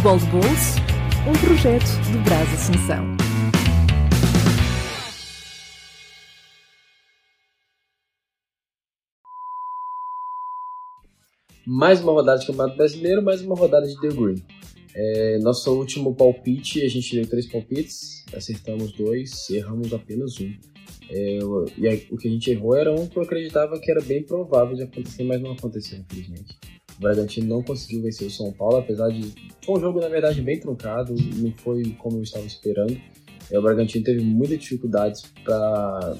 [0.00, 0.80] Futebol de Bolso,
[1.28, 3.04] um projeto do Brás Assunção.
[11.66, 14.42] Mais uma rodada de Campeonato Brasileiro, mais uma rodada de The Green.
[14.94, 20.50] É, nosso último palpite, a gente deu três palpites, acertamos dois, erramos apenas um.
[21.10, 21.38] É,
[21.76, 24.22] e aí, o que a gente errou era um que eu acreditava que era bem
[24.22, 26.56] provável de acontecer, mas não aconteceu, infelizmente.
[27.00, 29.32] O Bragantino não conseguiu vencer o São Paulo, apesar de.
[29.64, 33.00] Foi um jogo, na verdade, bem truncado, não foi como eu estava esperando.
[33.50, 36.14] É, o Bragantino teve muitas dificuldades para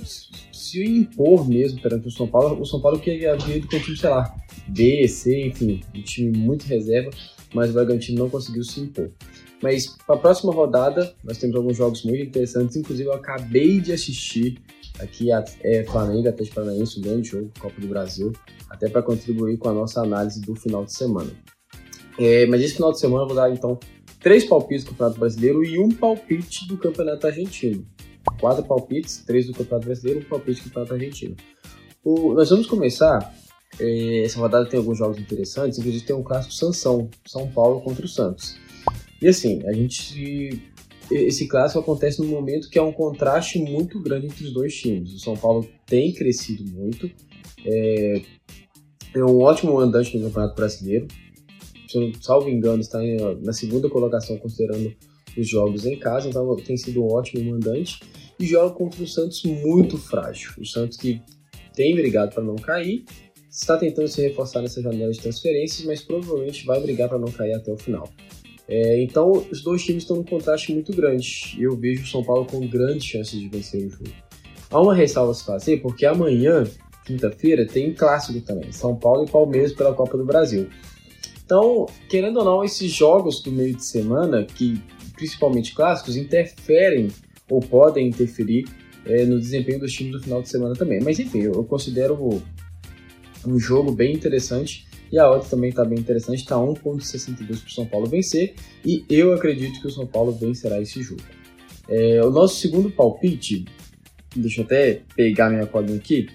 [0.50, 2.58] se impor mesmo perante o São Paulo.
[2.58, 4.34] O São Paulo que havia ido com o time, sei lá,
[4.68, 7.10] B, C, enfim, um time muito reserva,
[7.54, 9.10] mas o Bragantino não conseguiu se impor.
[9.62, 13.92] Mas para a próxima rodada, nós temos alguns jogos muito interessantes, inclusive eu acabei de
[13.92, 14.58] assistir
[15.02, 15.28] aqui
[15.62, 18.32] é, Flamengo, Atlético Paranaense, um grande jogo, Copa do Brasil,
[18.68, 21.30] até para contribuir com a nossa análise do final de semana.
[22.18, 23.78] É, mas esse final de semana eu vou dar então
[24.20, 27.86] três palpites do Campeonato Brasileiro e um palpite do Campeonato Argentino.
[28.38, 31.36] Quatro palpites, três do Campeonato Brasileiro e um palpite do Campeonato Argentino.
[32.04, 33.34] O, nós vamos começar.
[33.78, 38.04] É, essa rodada tem alguns jogos interessantes, inclusive tem um clássico Sansão, São Paulo contra
[38.04, 38.56] o Santos.
[39.22, 40.62] E assim, a gente.
[41.10, 45.12] Esse clássico acontece num momento que é um contraste muito grande entre os dois times.
[45.12, 47.10] O São Paulo tem crescido muito,
[47.64, 48.22] é,
[49.14, 51.08] é um ótimo andante no Campeonato Brasileiro,
[51.88, 53.00] se eu não salvo engano, está
[53.42, 54.94] na segunda colocação considerando
[55.36, 58.00] os jogos em casa, então tem sido um ótimo mandante.
[58.38, 60.52] E joga contra o Santos muito frágil.
[60.58, 61.20] O Santos que
[61.74, 63.04] tem brigado para não cair,
[63.50, 67.54] está tentando se reforçar nessa janela de transferências, mas provavelmente vai brigar para não cair
[67.54, 68.08] até o final.
[68.70, 71.56] É, então, os dois times estão num contraste muito grande.
[71.58, 74.12] Eu vejo o São Paulo com grandes chances de vencer o jogo.
[74.70, 76.64] Há uma ressalva a se fazer, porque amanhã,
[77.04, 78.70] quinta-feira, tem clássico também.
[78.70, 80.68] São Paulo e Palmeiras pela Copa do Brasil.
[81.44, 84.80] Então, querendo ou não, esses jogos do meio de semana, que
[85.20, 87.08] principalmente clássicos, interferem
[87.50, 88.64] ou podem interferir
[89.04, 91.00] é, no desempenho dos times do final de semana também.
[91.02, 92.42] Mas enfim, eu considero
[93.46, 97.70] um jogo bem interessante e a outra também está bem interessante, está 1.62 para o
[97.70, 98.54] São Paulo vencer
[98.84, 101.22] e eu acredito que o São Paulo vencerá esse jogo.
[101.88, 103.64] É, o nosso segundo palpite,
[104.36, 106.28] deixa eu até pegar minha colinha aqui,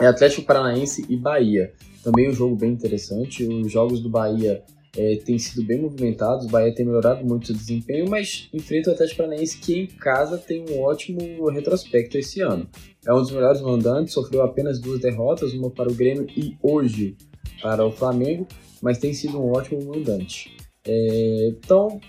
[0.00, 1.72] é Atlético Paranaense e Bahia.
[2.02, 3.44] Também um jogo bem interessante.
[3.44, 4.62] Os jogos do Bahia
[4.96, 6.46] é, têm sido bem movimentados.
[6.46, 10.38] O Bahia tem melhorado muito seu desempenho, mas enfrenta o Atlético Paranaense que em casa
[10.38, 12.66] tem um ótimo retrospecto esse ano.
[13.06, 17.14] É um dos melhores mandantes, sofreu apenas duas derrotas, uma para o Grêmio e hoje
[17.60, 18.46] para o Flamengo,
[18.80, 20.56] mas tem sido um ótimo mandante.
[20.86, 22.00] É, então,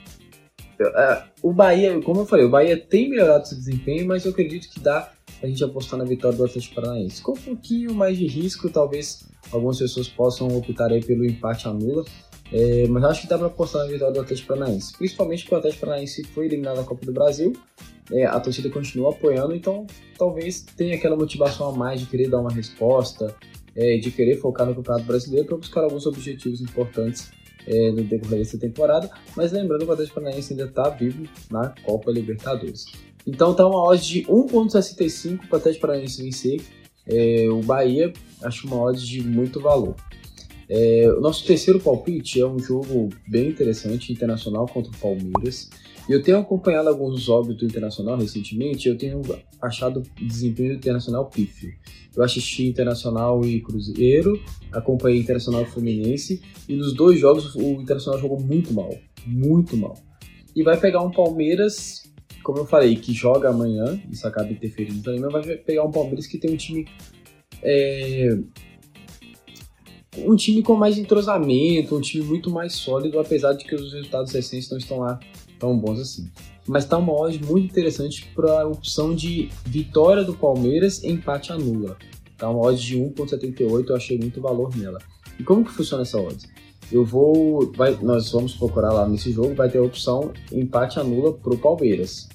[0.80, 4.70] é, o Bahia, como eu falei, o Bahia tem melhorado seu desempenho, mas eu acredito
[4.70, 5.12] que dá
[5.42, 7.22] a gente apostar na vitória do Atlético Paranaense.
[7.22, 12.06] Com um pouquinho mais de risco, talvez algumas pessoas possam optar pelo empate anula.
[12.54, 14.94] É, mas acho que dá para apostar na vitória do Atlético Paranaense.
[14.98, 17.54] Principalmente porque o Atlético Paranaense foi eliminado da Copa do Brasil.
[18.12, 22.40] É, a torcida continua apoiando, então talvez tenha aquela motivação a mais de querer dar
[22.40, 23.34] uma resposta,
[23.76, 27.32] é, de querer focar no Campeonato Brasileiro para buscar alguns objetivos importantes
[27.68, 29.10] é, no decorrer dessa temporada.
[29.36, 32.86] Mas lembrando que o Atlético Paranaense ainda está vivo na Copa Libertadores.
[33.26, 36.62] Então tá uma odd de 1.65 para o Atlético Paranaense vencer
[37.08, 39.96] é, o Bahia acho uma odds de muito valor.
[40.74, 45.70] É, o nosso terceiro palpite é um jogo bem interessante, Internacional contra o Palmeiras.
[46.08, 49.22] Eu tenho acompanhado alguns jogos do Internacional recentemente, eu tenho
[49.62, 51.74] achado desempenho do Internacional pífio.
[52.16, 58.18] Eu assisti Internacional e Cruzeiro, acompanhei Internacional e Fluminense, e nos dois jogos o Internacional
[58.18, 58.98] jogou muito mal,
[59.28, 59.98] muito mal.
[60.56, 62.10] E vai pegar um Palmeiras
[62.44, 66.26] como eu falei, que joga amanhã, isso acaba interferindo também, mas vai pegar um Palmeiras
[66.26, 66.88] que tem um time.
[67.62, 68.36] É,
[70.18, 74.32] um time com mais entrosamento, um time muito mais sólido, apesar de que os resultados
[74.34, 75.20] recentes não estão lá
[75.60, 76.30] tão bons assim.
[76.68, 81.98] Mas tá uma odd muito interessante para a opção de vitória do Palmeiras empate anula.
[82.38, 85.00] Tá uma odd de 1.78, eu achei muito valor nela.
[85.40, 86.48] E como que funciona essa odd?
[86.92, 87.72] eu vou.
[87.76, 91.58] Vai, nós vamos procurar lá nesse jogo, vai ter a opção empate anula para o
[91.58, 92.28] Palmeiras.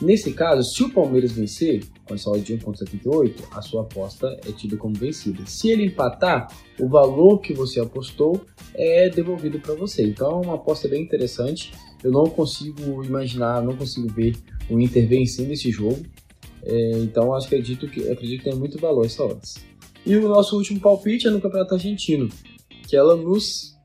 [0.00, 4.52] Nesse caso, se o Palmeiras vencer, com essa odd de 1.78, a sua aposta é
[4.52, 5.42] tida como vencida.
[5.44, 6.48] Se ele empatar,
[6.78, 8.40] o valor que você apostou
[8.74, 10.06] é devolvido para você.
[10.06, 11.72] Então é uma aposta bem interessante.
[12.02, 14.36] Eu não consigo imaginar, não consigo ver
[14.70, 16.00] o Inter vencendo esse jogo.
[16.62, 19.56] É, então acredito que acredito que tem muito valor essa odds.
[20.06, 22.28] E o nosso último palpite é no Campeonato Argentino,
[22.86, 23.76] que é Lanús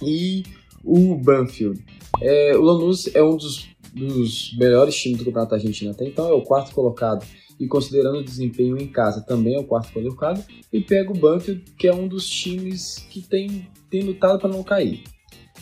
[0.00, 0.44] e
[0.84, 1.84] o Banfield.
[2.20, 6.32] É, o Lanús é um dos, dos melhores times do Campeonato Argentino até então, é
[6.32, 7.24] o quarto colocado
[7.58, 10.42] e considerando o desempenho em casa também é o quarto colocado
[10.72, 14.62] e pega o Banfield que é um dos times que tem, tem lutado para não
[14.62, 15.02] cair.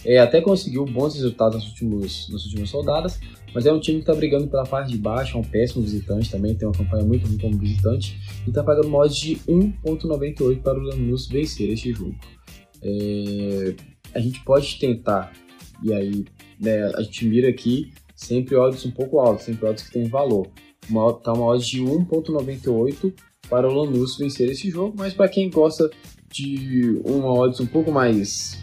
[0.04, 3.18] é, até conseguiu bons resultados nas últimas, nas últimas rodadas,
[3.54, 6.30] mas é um time que está brigando pela parte de baixo, é um péssimo visitante
[6.30, 8.16] também, tem uma campanha muito ruim como visitante,
[8.46, 12.14] e está pagando odds de 1.98 para o Lanús vencer este jogo.
[12.82, 13.74] É,
[14.14, 15.32] a gente pode tentar,
[15.82, 16.24] e aí
[16.60, 20.48] né, a gente mira aqui sempre odds um pouco altos, sempre odds que tem valor.
[20.90, 23.14] Uma, tá uma odds de 1.98
[23.48, 25.88] para o Lanús vencer esse jogo, mas para quem gosta
[26.30, 28.60] de uma odds um pouco mais,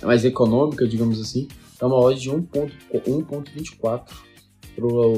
[0.00, 4.02] mais econômica, digamos assim, tá uma odds de 1.24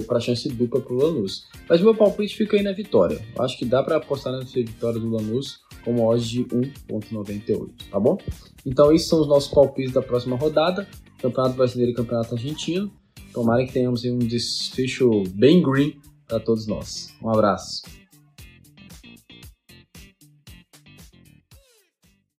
[0.07, 1.47] para a chance dupla para o Lanús.
[1.69, 3.21] Mas meu palpite fica aí na vitória.
[3.39, 8.17] Acho que dá para apostar na vitória do Lanús com odds de 1.98, tá bom?
[8.65, 10.89] Então esses são os nossos palpites da próxima rodada,
[11.21, 12.91] Campeonato Brasileiro e Campeonato Argentino.
[13.37, 17.13] Tomara que tenhamos um desfecho bem green para todos nós.
[17.23, 17.83] Um abraço.